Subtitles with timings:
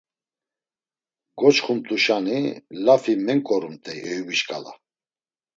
[1.39, 2.37] Goçxumt̆uşani
[2.85, 4.73] lafi menǩorumt̆ey Eyubi şǩala.